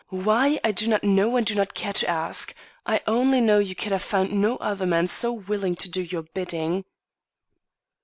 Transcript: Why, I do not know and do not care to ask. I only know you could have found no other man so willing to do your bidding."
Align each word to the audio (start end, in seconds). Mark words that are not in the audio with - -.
Why, 0.09 0.59
I 0.63 0.71
do 0.71 0.87
not 0.87 1.03
know 1.03 1.37
and 1.37 1.45
do 1.45 1.53
not 1.53 1.75
care 1.75 1.93
to 1.93 2.07
ask. 2.09 2.55
I 2.87 3.01
only 3.05 3.39
know 3.39 3.59
you 3.59 3.75
could 3.75 3.91
have 3.91 4.01
found 4.01 4.31
no 4.33 4.55
other 4.57 4.87
man 4.87 5.05
so 5.05 5.31
willing 5.31 5.75
to 5.75 5.87
do 5.91 6.01
your 6.01 6.23
bidding." 6.23 6.85